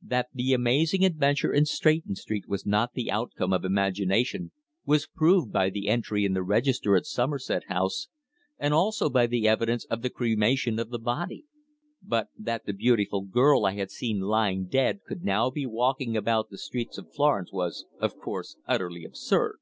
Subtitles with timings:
[0.00, 4.52] That the amazing adventure in Stretton Street was not the outcome of imagination
[4.84, 8.06] was proved by the entry in the register at Somerset House,
[8.56, 11.46] and also by the evidence of the cremation of the body.
[12.00, 16.50] But that the beautiful girl I had seen lying dead could now be walking about
[16.50, 19.58] the streets of Florence was, of course, utterly absurd.